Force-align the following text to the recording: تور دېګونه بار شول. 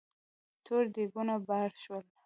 تور 0.63 0.83
دېګونه 0.95 1.35
بار 1.47 1.71
شول. 1.81 2.05